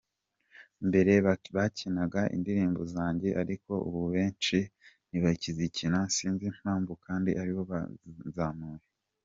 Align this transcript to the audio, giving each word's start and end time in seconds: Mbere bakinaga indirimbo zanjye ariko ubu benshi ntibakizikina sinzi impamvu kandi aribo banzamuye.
Mbere 0.87 1.13
bakinaga 1.55 2.21
indirimbo 2.35 2.81
zanjye 2.93 3.29
ariko 3.41 3.71
ubu 3.87 4.01
benshi 4.13 4.57
ntibakizikina 5.09 5.99
sinzi 6.15 6.43
impamvu 6.51 6.91
kandi 7.05 7.29
aribo 7.41 7.61
banzamuye. 7.71 8.85